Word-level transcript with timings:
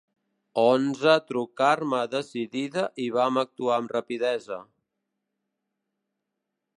Onze 0.59 1.11
trucar-me 1.31 1.99
decidida 2.13 2.85
i 3.05 3.07
vam 3.17 3.37
actuar 3.43 3.77
amb 3.77 3.93
rapidesa. 3.97 4.61